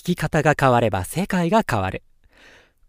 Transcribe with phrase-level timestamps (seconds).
[0.00, 2.02] 聞き方が変われば世界が変わる。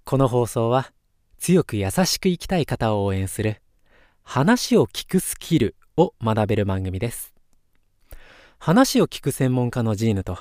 [0.05, 0.93] この放送は
[1.39, 3.61] 強く優しく生きたい方を応援する
[4.23, 7.33] 話を聞くスキルを学べる番組です。
[8.59, 10.37] 話を聞く専門家のジーヌと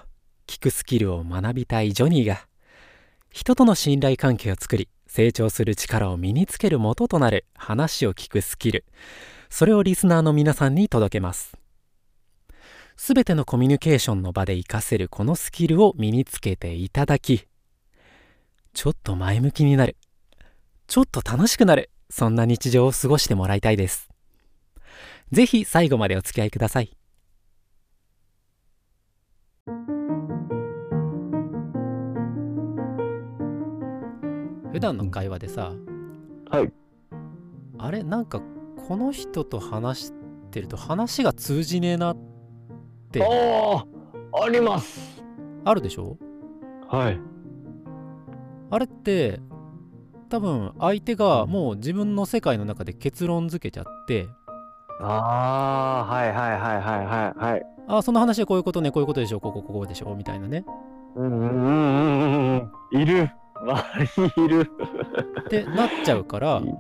[0.47, 2.47] 聞くスキルを学びたいジョニーが
[3.33, 8.85] 人との信頼関係を作り成長する力を身につける元となる話を聞くスキル
[9.49, 11.60] それをリスナーの皆さんに届けます。
[13.03, 17.47] すべてのコミュニケーションの場で活かせるこのスキルを身につけていただき
[18.75, 19.97] ちょっと前向きになる。
[20.87, 21.89] ちょっと楽しくなる。
[22.11, 24.11] そんな日常を過ごしてもらいたいです。
[25.33, 26.95] ぜひ最後までお付き合いください。
[34.73, 35.73] 普段の会話でさ
[36.51, 36.71] はい。
[37.79, 38.43] あれなんか
[38.87, 40.13] この人と話し
[40.51, 42.30] てると話が通じねえなって
[43.19, 43.85] あ
[44.33, 45.25] あ、あります。
[45.65, 46.17] あるでしょ？
[46.89, 47.21] はい。
[48.71, 49.41] あれって
[50.29, 54.29] 多分相手がもう自分の世界の中で結論付けちゃって
[55.01, 57.67] ああ、はいはいはいはいはいはい。
[57.89, 60.65] あその話はこういうことねこういうことでしょここここでしょみたいなね
[61.17, 63.03] うんうんうんうんうん。
[63.03, 63.31] いる。
[63.57, 64.71] 周りにいる。
[65.41, 66.63] ってなっちゃうから。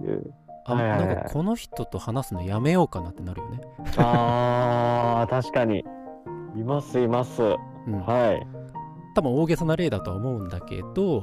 [0.67, 3.61] あはいはいはいなんかこの人と話すのやめようかなってなるよね、
[3.97, 5.84] ああ、確かに。
[6.56, 7.43] いますいます。
[7.43, 8.47] うん、はい。
[9.15, 11.23] 多分大げさな例だとは思うんだけど、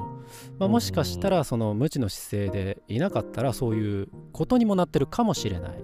[0.60, 5.84] まあ、もしかしたらその無知の姿勢でいなかったらそういうことにもなってるかもしれない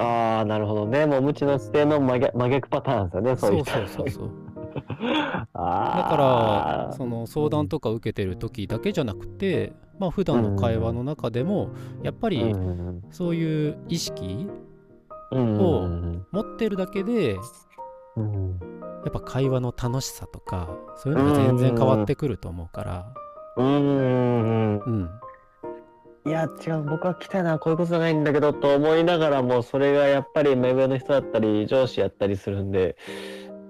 [0.00, 1.06] ああ、なるほどね。
[1.06, 3.56] もう無知の姿勢の真逆真逆パターンですよね。
[3.56, 3.64] そう。
[3.64, 4.30] そうそうそう
[4.78, 6.92] だあからあ。
[6.92, 11.70] その相談とか受けてる時だけじゃなくてまあ普段の会話の中でも
[12.02, 14.46] やっぱりうんそういう意識
[15.32, 17.40] うんをうん持ってるだけでや
[18.20, 18.26] う
[18.64, 18.78] ん。
[19.08, 23.14] っぱ会話の楽しさとかそういうのが全然変わってくると思うから。
[23.56, 23.66] うん。
[23.66, 24.78] うん。
[24.78, 25.10] うん。
[26.26, 26.82] いや違う。
[26.84, 32.96] 僕は来たいなこういうことじゃないんだけどと思いながらもそれがやっぱり目上の人だったり上司やったりするんで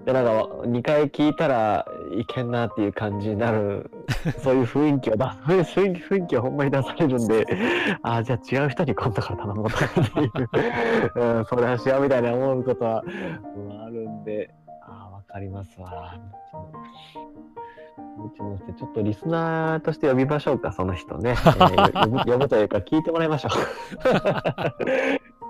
[0.05, 0.31] でなんか
[0.63, 1.85] 2回聞いたら
[2.17, 3.91] いけんなっていう感じになる
[4.41, 5.29] そういう雰囲気を出す
[5.79, 7.45] 雰囲気雰囲気をほんまに出されるんで
[8.01, 10.31] ああじゃあ違う人に今度から頼もうとかっていう、
[11.37, 13.03] うん、相談しようみたいな思うことは、
[13.55, 16.13] うんあるんでああわかりますわ。
[17.97, 21.31] うちの人ちょっとリスナーとして呼びましょうか、その人ね。
[21.31, 23.51] えー呼ぶ 呼ぶというか、聞いてもらいましょう。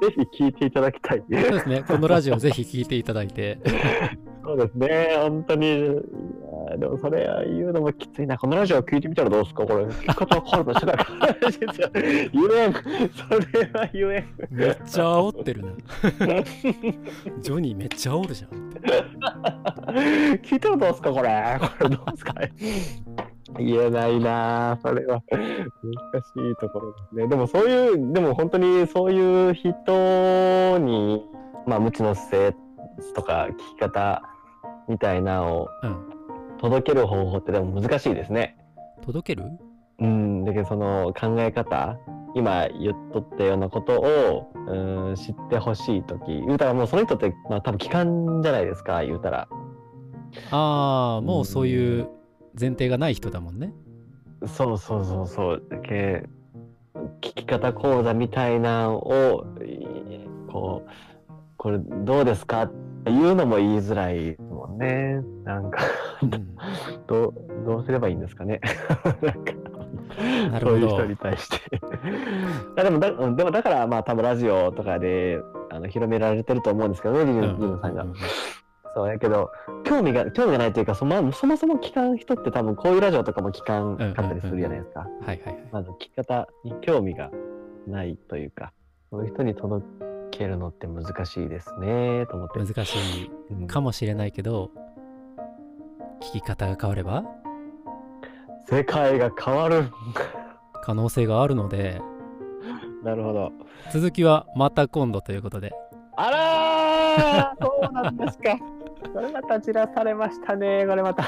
[0.06, 1.18] ぜひ聞いていただきたい。
[1.20, 3.60] そうですねこのラジオぜひ聞いていただいて
[4.50, 6.02] そうですね、本当に。
[6.80, 8.36] でもそれは言うのもきついな。
[8.36, 9.64] このラジオ聞いてみたらどうですか？
[9.64, 9.86] これ。
[9.86, 11.52] 聞き方変わるかもしれないから。
[11.52, 12.04] 実は 言
[12.58, 12.74] えん。
[12.74, 12.82] そ
[13.30, 14.26] れは言えん。
[14.50, 15.72] めっちゃ煽ってるな
[17.42, 18.50] ジョニーめっちゃ煽るじゃん
[20.42, 21.12] 聞いたらどうですか？
[21.12, 21.60] これ。
[21.60, 22.34] これどうですか？
[23.60, 27.28] 言えないなぁそれは難しいところですね。
[27.28, 31.24] でもそういう、でも本当にそういう人に、
[31.68, 32.56] まあ無知の姿勢
[33.16, 34.22] とか聞き方
[34.90, 36.10] みたいなのをうん
[36.60, 38.58] 届ける方法ってでも難しいですね。
[39.02, 39.50] 届ける？
[40.00, 41.98] うん、だけどその考え方、
[42.36, 49.48] 今言っとったようなことを、うん、知ってほしいとき、言うたらもうその人って、まあ多分機関じゃないですか、言うたら。
[50.52, 52.10] ああもうそういう
[52.60, 53.74] 前提がない人だもんね
[54.46, 55.64] そうそうそうそう。
[55.70, 56.28] だけ
[57.22, 60.90] 聞き方講座みたいなのを、いこう、
[61.56, 62.64] これどうですか？
[62.64, 64.36] って言うのも言いづらい
[64.70, 65.22] んね。
[65.44, 65.80] なんか、
[66.22, 66.32] うん
[67.08, 67.34] どう、
[67.66, 68.62] どうすればいいんですかね。
[69.22, 69.54] なんか
[70.52, 71.82] なるほどそういう人に対して。
[72.78, 78.06] あでもだ、うんでもだから、まあ多分ラジオとかであの広められてると思うんですけどね、リうんルうんうんリルさんが。
[78.96, 79.52] そうやけど、
[79.84, 85.02] 興味が、興味がないというか、そ,、まあ、そもそも聞かん人って多分こういうラジオとかも聞かんかったりするじゃないですか。
[85.02, 87.30] はいはいはいまず聞き方に興味が
[87.88, 88.74] ないというか、
[89.12, 89.86] そういう人に届
[90.40, 92.60] けるのって難しいですね、と思って。
[92.60, 94.72] 難しいうんかもしれないけど
[96.22, 97.24] 聞き方が変われば？
[98.70, 99.92] 世界が変わる。
[100.82, 102.02] 可能性があるので
[103.04, 103.52] なるほど。
[103.92, 105.74] 続きはまた今度ということで
[106.16, 108.58] あらーそうなんですか。
[109.14, 111.24] これまたじらされましたね、これまた。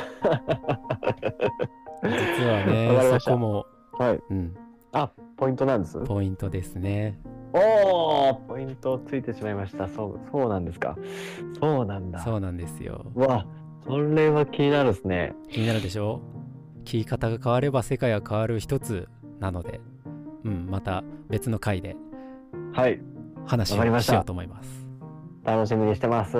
[2.03, 2.09] 実
[2.45, 3.65] はねそこも、
[3.99, 4.19] はい。
[4.29, 4.55] うん、
[4.93, 5.99] あ、ポイントなんです？
[5.99, 7.19] ポイントですね
[7.53, 9.87] おお、ポイントついてしまいました。
[9.87, 10.97] そう、そうなんですか。
[11.59, 12.19] そうなんだ。
[12.19, 13.45] そうなんですようわ、
[13.85, 15.33] それは気になるですね。
[15.49, 16.21] 気になるでしょ？
[16.83, 19.07] 聞き方が変われば世界が変わる一つ
[19.39, 19.81] なので、
[20.43, 21.95] うん、また別の回で
[22.73, 23.01] はい。
[23.45, 24.87] 話をしたようと思います。
[25.43, 26.37] 楽しみにしてます。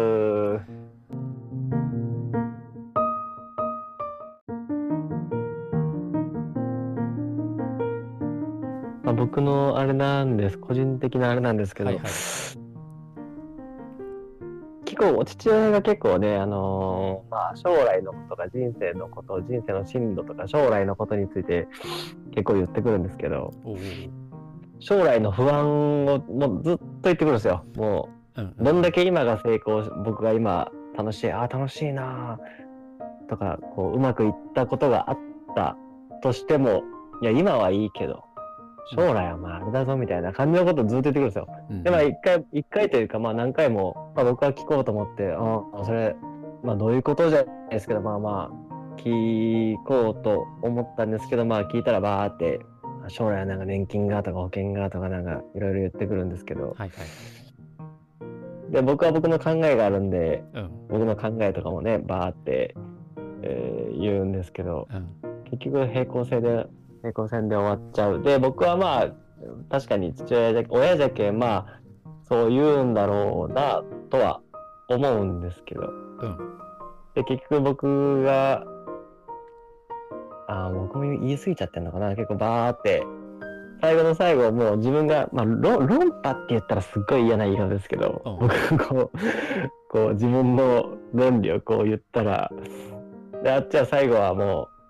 [9.22, 12.06] 僕のあれなんです、個人的なあれなんですけど、はいはい。
[12.06, 12.58] 結
[14.96, 21.68] 構父親が結構ね、あのーまあ、将来のこととか人生のこと、人生の進路とか将来のことについて
[22.32, 23.78] 結構言ってくるんですけど、おうおう。
[24.80, 27.64] 将来の不安をもうずっと言ってくるんですよ。
[27.76, 32.40] もうんう、どんだけ今が成功し、僕が今楽しい、ああ、楽しいなあ
[33.30, 35.18] とか、こう、うまくいったことがあっ
[35.56, 35.78] た
[36.24, 36.82] としても、
[37.22, 38.24] いや、今はいいけど、
[38.96, 41.48] 将来はまああれだぞみたいな感じのことをずっと言ってくるんですよ。
[41.70, 46.16] うんで、まあ一回、一回というか、まあ何回も、まあ僕は聞こうと思って、ああ、それ、
[46.64, 52.60] まあどういうことじゃないですけど、まあまあ、聞こうと思ったんですけど、まあ聞いたらバーって、
[53.08, 56.90] 将来はなんか年金がとか保険がとかなんかいろいろ言ってくるんですけど、はいはい
[58.72, 60.72] で、僕は僕の考えがあるんで、うん。
[60.90, 62.76] 僕の考えとかもね、バーって、
[63.44, 65.10] えー言うんですけど、うん。
[65.52, 66.66] 結局平行線で、
[67.02, 68.22] 平行線で終わっちゃう。
[68.22, 69.08] で、僕はまあ、
[69.70, 71.80] 確かに父親じゃ、親じゃけん、まあ、
[72.28, 74.42] そう言うんだろうな、とは
[74.88, 75.82] 思うんですけど。
[75.82, 76.62] うん
[77.14, 78.64] で、結局僕が、
[80.48, 82.16] あー僕も言い過ぎちゃってんのかな。
[82.16, 83.04] 結構バーって、
[83.82, 89.18] 最後の最後、もう自分が、まあ、論論破って言ったらすっごい嫌な言い方ですけど、うん僕がこう、
[89.90, 92.52] こう自分の論理をこう言ったら、
[93.44, 94.81] で、あっちは最後はもう、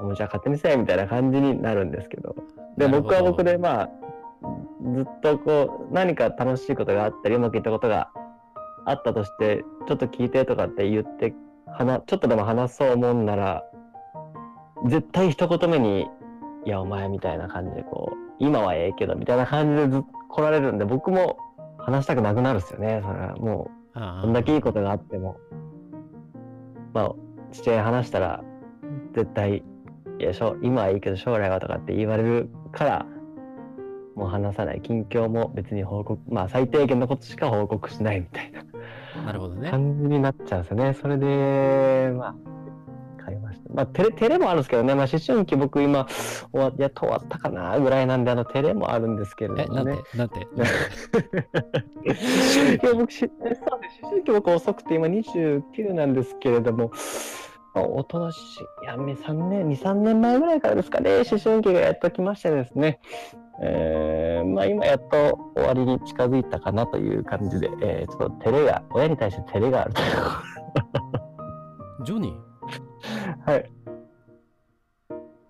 [0.00, 2.34] もうじゃあ勝手にせえみたいな感じになるんですけど、
[2.76, 3.90] で、僕は僕でまあ、
[4.94, 8.10] ずっとこう、何か楽しいことがあったり、うまくいったことが
[8.86, 11.34] あったとして、ちょっと聞いてとかって言って、
[11.66, 13.64] はなちょっとでも話そうもんなら、
[14.86, 16.08] 絶対一言目に、
[16.64, 21.36] いや、お前みたいな感じでこう、今はええけど、みたいな感じでずっと来られるんで、僕も
[21.78, 23.00] 話したくなくなるっすよね。
[23.02, 25.36] それはもあう、どんだけいいことがあっても。
[26.92, 27.14] まあ、
[27.52, 28.42] 父親に話したら、
[29.14, 29.62] 絶対、
[30.20, 30.32] いや、
[30.62, 33.06] 今はいいけど将来はとかって言われるから、
[34.14, 34.82] もう話さない。
[34.82, 38.62] 近況も別に報告、まあ最低限のことしか報告しないみたいな
[39.24, 40.94] なるほどね感じになっちゃうんですよね。
[41.00, 42.34] それで、まあ、
[43.24, 43.72] 買いました。
[43.72, 44.94] まあ、テレ、テレもあるんですけどね。
[44.94, 46.06] まあ、思春期僕今、
[46.52, 50.18] 終わやっと終わったかなぐらいなんで、あの、テレもあるんですけれえなんどもねて。
[50.18, 50.40] なんて
[52.84, 53.62] いや、僕し、そうです。
[54.02, 56.98] 思春期僕遅くて今29なんですけれども、まあ、
[57.74, 62.98] おとなしい、いや、3年、2、3年前ぐらいからですかね、思春期がやっと来ましてですね、
[63.62, 70.00] えー、まあ今やっと終わりに近づいたかなという感じで、えー、ちょっと照れが、親に対して照れがあると。
[70.00, 70.06] いう
[72.04, 73.46] ジョニー？
[73.50, 73.70] はい。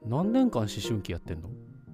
[0.05, 1.49] 何年間思春期やってんの？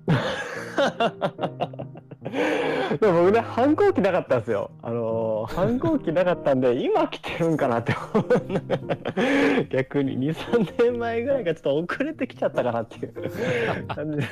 [3.00, 4.70] でも僕ね、反抗期なかったんですよ。
[4.82, 7.94] あのー反抗期なかったんで、今来てるんかなって。
[9.70, 14.25] 逆に2、3年前ぐらいがちょっと遅れてきちゃったかなっていう感じで。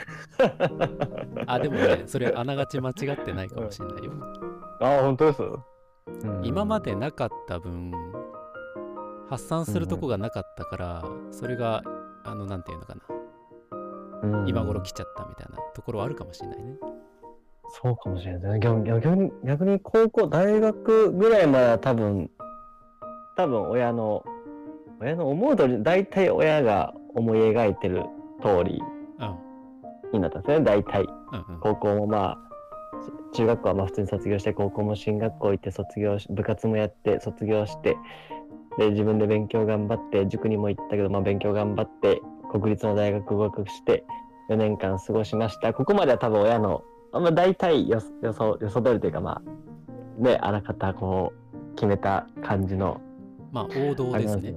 [1.46, 4.12] あでもねそれあながち間違ってないかもしれないよ
[4.80, 5.42] あ、本当です？
[6.42, 7.92] 今までなかった分
[9.28, 11.82] 発散するとこがなかったからそれが
[12.24, 13.02] あのなんていうのかな
[14.22, 16.76] うん今頃来ちゃったみたいなところはあるかもしれないね
[17.82, 18.60] そうかもしれないですね。
[18.60, 22.30] 逆逆に、逆に高校、大学ぐらいまでは多分、
[23.36, 24.24] 多分親の、
[25.00, 28.04] 親の思う通り、大体親が思い描いてる
[28.40, 28.80] 通り
[29.18, 31.02] うんになったんですね、大体。
[31.02, 32.38] うんうん高校もまあ、
[33.32, 37.96] ち中学校はまあ普通に卒業して、高校も進学校行って卒業し、部活もやって卒業して、
[38.78, 42.20] で、自分で勉強頑張って、塾にも行ったけど、まあ勉強頑張って、
[42.52, 44.04] 国立の大学合格して、
[44.48, 45.72] 4年間過ごしました。
[45.72, 46.84] ここまでは多分親の、
[47.20, 49.42] まあ大体予予想、予想通りというかま
[50.18, 53.00] あ、ね、あらかたこう、決めた感じの
[53.52, 54.54] まあ王道ですね。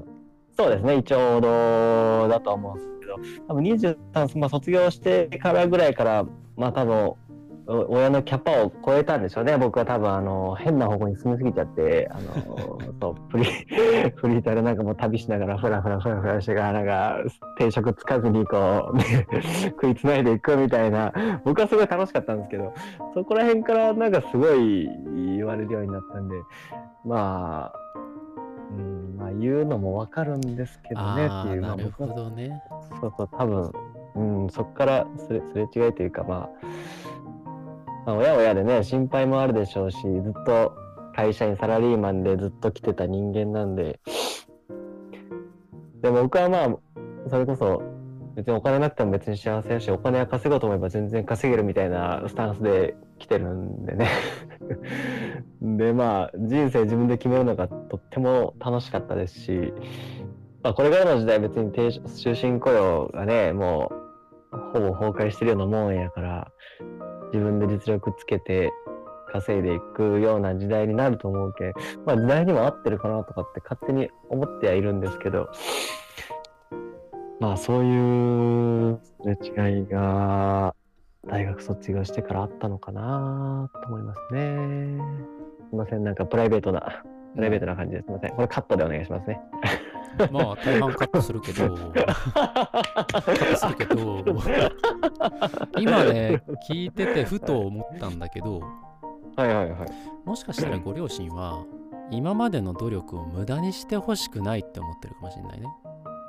[0.55, 3.15] そうですね、一応王道だと思うんですけど、
[3.47, 7.17] 多分23、まあ、卒業してからぐらいから、まあ多分、お
[7.67, 9.57] 親のキャパを超えたんでしょうね。
[9.57, 17.19] 僕は多分、あの、変な方向に進みすぎちゃって、あの、 そう、フリー、 フリーターでなんかもう旅しながら、ふらふらふらふらしてから、なんか、
[17.57, 19.27] 定食つかずに、こう、ね、
[19.71, 21.11] 食いつないでいくみたいな、
[21.43, 22.73] 僕はすごい楽しかったんですけど、
[23.13, 24.89] そこら辺からなんかすごい
[25.35, 26.35] 言われるようになったんで、
[27.03, 27.87] まあ、
[28.71, 32.61] うん、まあ言うのもわかるんですけどねあっていう、なるほどね
[33.01, 33.71] そうそう、多分、
[34.15, 36.49] うん、そこからすれすれ違いというか、まあ、
[38.07, 40.73] まあ、親親でね、心配もあるでしょうし、ずっと
[41.13, 43.99] 会社員、サラリーマンでずっと来てた人間なんで、
[46.01, 46.69] でも僕はまあ、
[47.29, 47.83] それこそ、
[48.33, 54.07] 別にお金なくても別に幸せだし、お金は稼ごうと思えば全然稼げるみたいなスタンスで来てるんでね。
[55.61, 59.73] で、まあ、人生自分で決めるのがとっても楽しかったですし、
[60.63, 63.91] まあ、これからの時代別に終身雇用がね、も
[64.53, 66.51] う、ほぼ崩壊してるようなもんやから、
[67.33, 68.71] 自分で実力つけて
[69.31, 71.73] 稼いでいくような時代になると思うけん
[72.05, 75.49] まあ時代には合ってるかなとかって勝手に思ってはいるんですけど
[77.39, 80.73] まあそういう違いが
[81.27, 84.97] 大学卒業してからあったのかなと思いますね。
[85.69, 87.03] すいません、なんかプライベートな、
[87.35, 88.05] プライベートな感じです。
[88.05, 88.31] すいません。
[88.31, 89.41] これカットでお願いしますね。
[90.31, 91.99] まあ大半カットするけどカ
[93.19, 94.23] ットするけど
[95.79, 98.61] 今ね聞いててふと思ったんだけど
[99.35, 99.89] はいはいはい。
[100.25, 101.63] もしかしたらご両親は
[102.09, 105.67] 今までの努力を無駄にしてほしくないって思ってるかもしれないね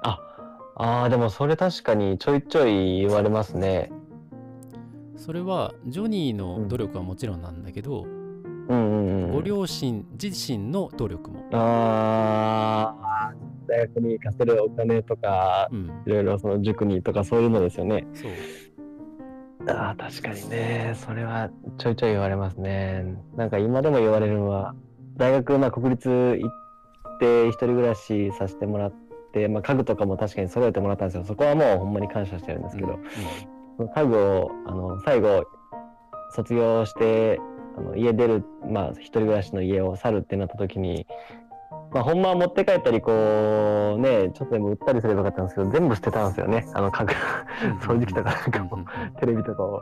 [0.03, 0.21] あ、
[0.77, 3.91] あーでもそれ確かにちょいちょい言われますね。
[5.17, 9.33] それはジョニーの努力はもちろんなんだけど、うんうんうん。
[9.33, 13.35] ご両親自身の努力も、ああ、
[13.69, 18.07] 大学に貸せるお金とか、うん、いろいろその塾にとかそういうのですよね。
[18.15, 18.33] そう
[19.71, 20.95] ああ、確かにね。
[20.97, 23.05] それはちょいちょい言われますね。
[23.37, 24.75] なんか今でも言われるのは、
[25.17, 28.93] 大学、まあ国立行って一人暮らしさせてもらっ
[29.33, 31.25] て、まあ家具とかも確かに揃えてもらったんですよ。
[31.25, 32.99] そこはもうほんまに感謝してるんですけど、うん
[33.95, 35.45] 家具を、あの、最後、
[36.35, 37.39] 卒業して、
[37.77, 41.07] あの家出る、まあ一人暮らしの家を去るってなった時に、
[41.91, 46.67] まあほんまは持って帰ったり、こう、ね、ちょっとでも売ったりすればよかったんですけど、全部捨てたんですよね。
[46.75, 47.13] あの家具、
[47.81, 48.85] 掃除機とかなんかも。
[49.21, 49.81] テレビとかを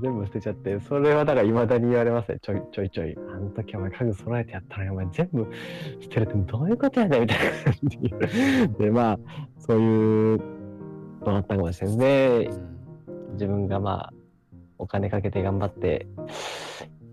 [0.00, 3.16] 全部捨てちゃって、それはだから未だに言われますね、ちょいちょいちょい。
[3.16, 5.50] あの時お前家具揃えてやったのに、お前全部
[6.00, 8.78] 捨てるってどういうことやねんみたいな感じ。
[8.78, 9.18] で、まあ、
[9.58, 10.38] そういう
[11.22, 12.64] のあったかもしれないですね。
[13.32, 14.12] 自分がまあ、
[14.78, 16.06] お金かけて頑張って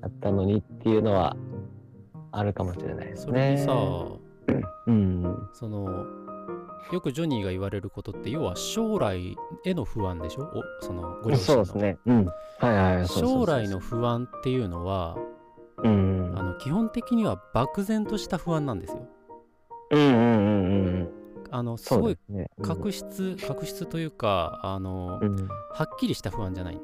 [0.02, 1.36] やったのにっていうのは
[2.32, 3.66] あるかもしれないですそれにね。
[3.66, 3.74] さ
[4.88, 5.50] うん。
[5.54, 6.06] その
[6.92, 10.44] よくジョニーが言われることって要は将来への不安でしょ？
[10.82, 11.98] おそのご両親のそうですね。
[12.06, 12.26] うん。
[12.26, 12.34] は
[12.64, 15.18] いはい将来の不安っていうのは
[15.84, 16.34] うん。
[16.36, 19.08] あの基本的には漠然とした不安なんですよ
[19.92, 21.10] うんうんうんうん。
[21.52, 22.50] あのすごいですね。
[22.58, 26.82] うん確執確執というかあの、うんはっきりした不安じゃない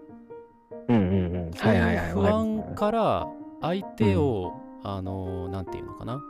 [0.90, 1.52] うんうんうん。
[1.54, 3.28] いはいはい不安から
[3.62, 6.22] 相手を、あのなんていうのかな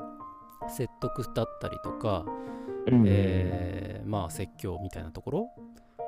[0.68, 2.26] 説得だったりとか、
[2.88, 5.50] うんうんえーまあ説教みたいなところ。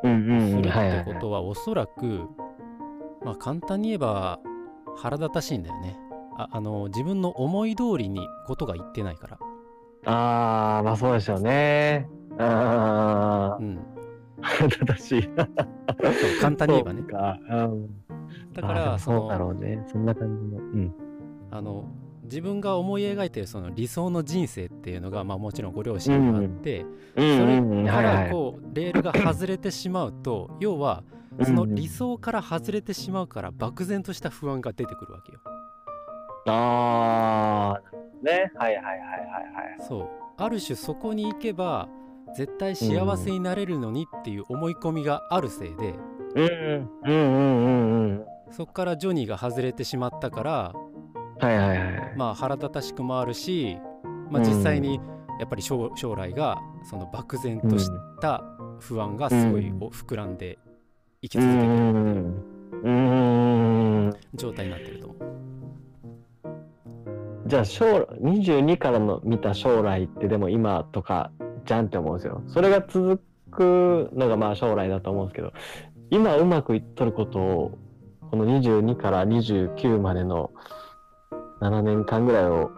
[0.01, 2.21] するってことはおそらく、
[3.25, 4.39] まあ簡単に言えば
[4.95, 5.97] 腹立たしいんだよね
[6.37, 9.39] ああの自分の思い通りにことが言ってないから
[10.05, 12.07] ああ、まあそうでしょうね。
[12.37, 13.79] ああ、うん
[14.87, 15.23] 正しい。
[15.23, 15.47] そう
[16.39, 17.01] 簡単に言えばね
[18.53, 19.83] だからそそうだのろうね。
[19.91, 20.57] そんな感じの。
[20.57, 20.93] うん。
[21.51, 21.83] あの
[22.29, 27.91] 自分が思い描いてるその理想の人生っていうのが、まあ、もちろんご両親にもあって、うんそれ。
[27.91, 28.01] か。
[28.01, 31.03] らこうレールが外れてしまうと 要は
[31.43, 35.39] その理想から外れてしまうから漠然とした不安が出てくるわけよ。
[36.47, 37.81] ああ、
[38.23, 38.51] ね。
[38.55, 39.87] はいはいはいはいはい。
[39.87, 40.07] そう
[40.37, 41.89] ある種そこに行けば
[42.35, 45.95] 絶対幸せになれるのにっていう思い込みがあるせいで、
[46.35, 48.25] うんうんうんうんうんうん。
[48.51, 50.73] そこからジョニーが外れてしまったから
[51.39, 52.13] はいはいはい。
[52.17, 53.77] まあ腹立たしくもあるし、
[54.29, 54.99] まあ、実際に
[55.39, 57.89] やっぱり将将来がその漠然とし
[58.21, 58.43] たた
[58.79, 60.59] 不安がすごい膨らんで
[61.21, 62.59] 生きう続けてる。
[64.35, 65.19] 状態になってると思う。
[67.47, 71.31] じゃあ将来22からの見た将来ってでも今とか
[71.65, 72.43] じゃんって思うんですよ。
[72.47, 75.53] それが続くのがまあ将来だと思うんですけど
[76.11, 77.77] 今うまくいっとることを
[78.29, 80.51] この22から29までの
[81.61, 82.71] 7年間ぐらいを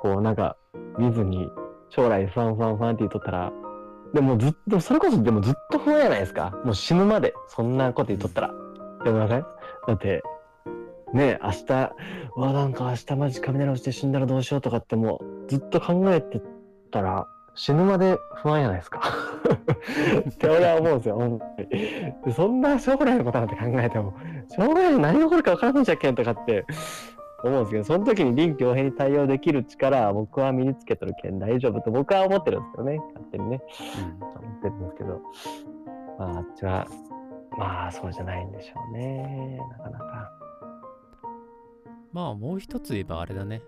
[0.00, 0.56] こうなんか
[0.98, 1.48] 見ずに
[1.90, 3.52] 将来ファンファンファンって言っとったら
[4.14, 6.52] でもずっとそれこそでもずっと不安じゃないですか？
[6.64, 8.50] もう死ぬまでそんなこと言っとったら。
[9.04, 9.40] でもません
[9.88, 10.22] だって
[11.12, 11.92] ねえ明日
[12.36, 16.40] うわなんか明日マジ雷落ちて死んだらどうしようとかってもうずっと考えて
[16.90, 19.00] たら死ぬまで不安じゃないですか？
[20.30, 21.68] って俺は思うんですよ本当に。
[22.24, 24.14] でそんな将来のことなんて考えても
[24.56, 26.64] 将来の何が起こるか分からんじゃっけんとかって
[27.48, 32.98] 思うんですけどその時に臨機応変に対応できる力は僕は身につけとるけん大丈夫と僕は思ってるんですけどね。
[33.14, 33.60] 勝手にね。
[34.20, 34.44] うん。
[34.44, 35.20] 思ってるんですけど。
[36.18, 36.86] まああっちは
[37.58, 39.58] まあそうじゃないんでしょうね。
[39.78, 40.32] なかなか。
[42.12, 43.62] まあもう一つ言えばあれだね。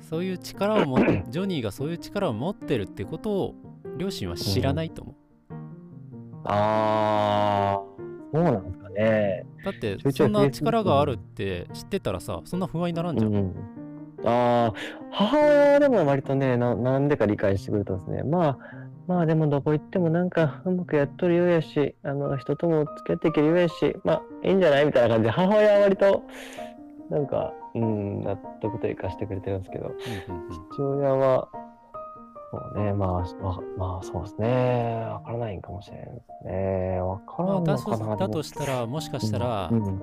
[0.00, 3.54] そういう力を持っジョニーがそういう力を持ってるってことを
[3.96, 5.14] 両親は知らないと思う、
[6.44, 7.82] ああ
[8.32, 13.54] そうなんですかねだってそんな力があるって知ってたらさそんな不安にならんじゃん、うん、
[14.24, 14.72] ああ、
[15.10, 18.22] 母親はでも割とねな、なんでか理解してくれたんですね。
[18.22, 18.58] まあ、
[19.06, 24.86] まあでもどこ行ってもなんかうまくやっとるようやし、あの人とも付き合っていけるようやし、まあいいんじゃない？
[24.86, 26.22] みたいな感じで、母親は割と、
[27.10, 30.50] なんか、うん、納得というかしてくれてるんですけど、うんうんうん。
[30.70, 31.48] 父親は、
[32.50, 33.24] そうね、まあ、わ
[33.78, 37.00] まあそうですね、わからないんかもしれないですね。
[37.00, 40.02] わからまあ、んだとのかな、だとしたらもしかしたら、うんうん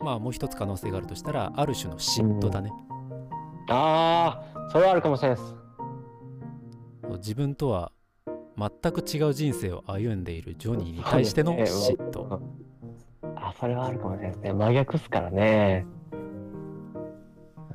[0.00, 2.72] まあもう一つ可能性があるとしたらある種の嫉妬だね、
[3.68, 5.54] ああ、それはあるかもしれないです。
[7.16, 7.90] 自分とは
[8.56, 12.40] 全く違う人生を歩んでいるジョニーに対しての嫉妬、
[13.34, 14.52] あ、それはあるかもしれないですね。
[14.52, 15.86] 真逆っすからね。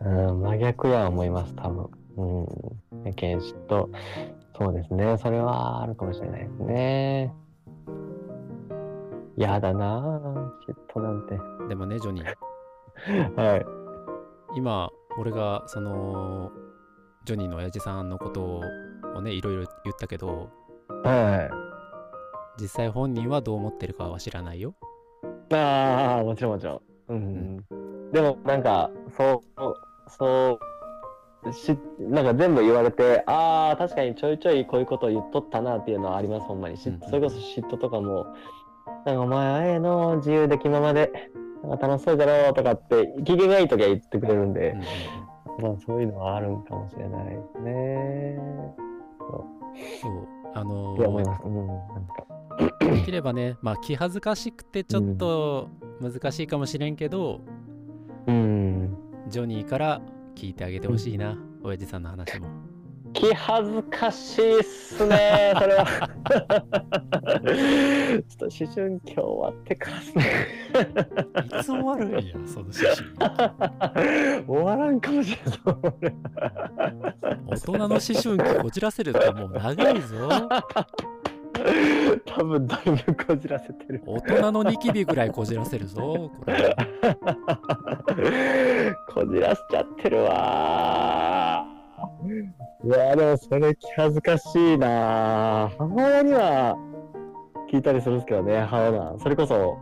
[0.01, 1.89] うん、真逆や思います、多分。
[2.17, 2.47] うん。
[3.05, 3.87] やけん嫉妬。
[4.57, 5.17] そうですね。
[5.17, 7.33] それはあるかもしれないですね。
[9.37, 11.67] やだなぁ、嫉妬なんて。
[11.67, 12.25] でもねジョニー
[13.35, 13.65] はい。
[14.55, 16.51] 今俺がその
[17.25, 18.61] ジョニーの親父さんのこと
[19.15, 20.49] をねいろいろ言ったけど
[21.03, 21.49] は
[22.59, 24.75] 実際本人はどう思ってるかは知らないよ
[25.51, 25.55] い。
[25.55, 26.81] ああ、もちろんもちろん。
[27.09, 27.57] うん。
[28.11, 29.73] でも、なんか、そう、
[30.07, 30.59] そう、
[31.51, 36.77] し、なんか全部言われて、ああ、確かにちょいちょいこういうことを言っとったなっていうのはあります、ほんまに。
[36.77, 38.27] しうんうんそれこそ嫉妬とかも、
[39.05, 41.11] なんかお前はええの、自由で気ままで、
[41.63, 44.83] なんか楽しそうじゃろうとかって、機嫌がいいときは言ってくれるんでうん、うん
[45.59, 48.37] まあそういうのはあるんかもしれないですね。
[50.01, 51.43] そうあのいや、思います。
[51.43, 52.25] うん、なんか。
[52.79, 55.69] できればねまあ気恥ずかしくてちょっと
[55.99, 57.41] 難しいかもしれんけど、
[58.27, 58.95] うん。
[59.27, 60.01] ジョニーから
[60.35, 62.47] 聞いてあげてほしいな、親父さんの話も
[63.13, 65.85] 気恥ずかしいっすね、 それは。
[67.45, 70.23] ちょっと思春期終わってからっすね。
[71.45, 73.05] いつ終わるんやその写真
[74.47, 75.77] 終わらんかもしれない。
[76.01, 76.15] 俺
[77.47, 80.27] 大人の思春期こじらせるともう長いぞ
[82.25, 84.01] 多分だいぶこじらせてる。
[84.05, 86.75] 大人のニキビぐらいこじらせるぞこれ
[89.13, 91.65] こじらしちゃってるわ。
[92.83, 92.87] ー。
[92.87, 95.71] いや、でもそれ気恥ずかしいな。
[95.77, 96.75] 母親には
[97.71, 99.19] 聞いたりするんですけどね、母親。
[99.19, 99.77] それこそ、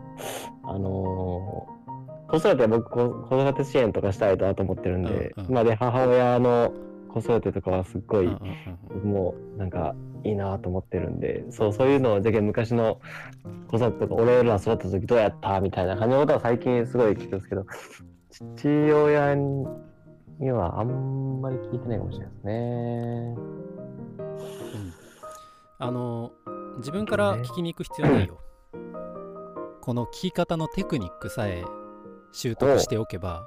[0.64, 1.72] あのー
[2.32, 6.72] 子育て、僕、子子育て支援とかしたいなと思ってるんで、うんうん今で母親の
[7.12, 13.02] 子育てとかはすっごい、うんうなんかいいなと思ってるんで、そう、そういうのを、じゃ昔の
[13.68, 15.60] 子育てとか、俺ら育った時どうやった？
[15.60, 17.66] みたいな感じのことは最近すごい聞くんですけど、
[18.32, 23.36] 父親にはあんまり聞いてないかもしれないですね。
[25.78, 26.32] あの
[26.78, 28.38] 自分から聞きに行く必要ないよ。
[29.82, 31.62] この聞き方のテクニックさえ
[32.32, 33.46] 習得しておけば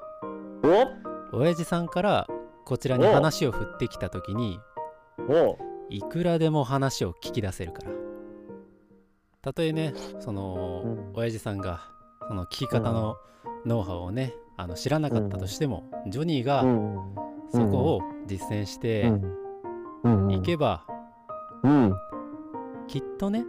[1.33, 2.27] お親父さんから
[2.65, 4.59] こちらに話を振ってきた時に
[5.27, 5.57] お
[5.89, 7.91] いくらでも話を聞き出せるから。
[9.41, 11.11] たとえねその、うん。
[11.13, 11.87] 親父さんが
[12.27, 13.15] その聞き方の
[13.65, 16.99] ノウハウをねあの知らなかったとしても、ジョニーがうん。
[17.51, 19.11] そこを実践して。
[20.29, 20.85] いけば、
[21.63, 21.93] うん。
[22.87, 23.43] きっとね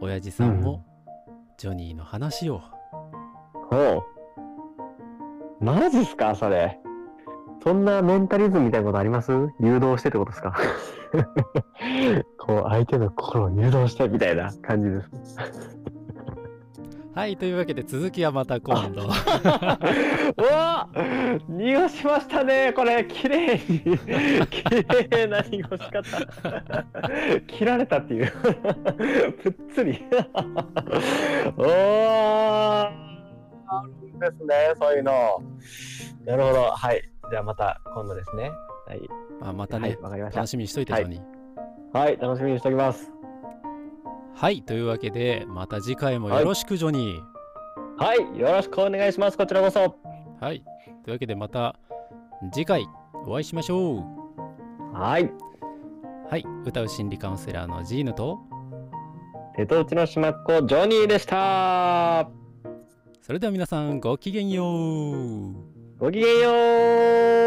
[0.00, 0.84] 親父さんも
[1.56, 2.60] ジョニーの話を
[3.70, 4.02] おう。
[5.64, 6.34] マジっすか？
[6.34, 6.78] それ。
[7.62, 9.30] そんなメンタリズムみたいなことあります？
[9.60, 10.56] 誘導してってことですか？
[12.38, 15.10] こう、相手の心を誘導してみたいな感じです。
[17.20, 19.04] はいというわけで続きはまた今度。
[19.04, 19.08] う
[20.42, 20.88] わ
[21.50, 22.72] 濁しましたね。
[22.72, 23.80] これ綺麗に。
[24.48, 24.64] 綺
[25.10, 26.02] 麗な濁し方。
[27.46, 28.32] 切られたっていう。
[29.42, 30.02] ぷっつり。
[31.58, 31.66] おー。
[33.66, 35.12] あるんですねそういうの。
[36.24, 36.62] なるほど。
[36.70, 37.02] はい。
[37.30, 38.50] じゃあまた今度ですね。
[38.86, 39.00] はい。
[39.42, 40.40] まあまたね、はいわかりました。
[40.40, 41.98] 楽しみにしといてはいジョニー。
[41.98, 42.16] はい。
[42.16, 43.19] 楽しみにしておきます
[44.40, 48.02] はいというわけでまた次回もよろしくジョニー。
[48.02, 49.36] はいよろしくお願いします。
[49.36, 49.94] こちらこそ。
[50.40, 50.64] はい
[51.04, 51.76] というわけでまた
[52.50, 52.88] 次回
[53.26, 54.96] お会いしましょう。
[54.96, 55.30] はい。
[56.30, 58.38] はい歌う心理カウンセラーのジーヌと
[59.56, 62.30] 瀬戸内の島っ子ジョニーでした。
[63.20, 65.52] それでは皆さんごきげんよう。
[65.98, 67.39] ごきげんよう